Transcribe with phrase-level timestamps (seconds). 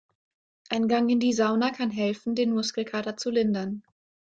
[0.71, 3.83] Ein Gang in die Sauna kann helfen, den Muskelkater zu lindern.